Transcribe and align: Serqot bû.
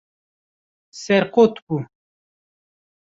Serqot 1.01 1.55
bû. 1.65 1.77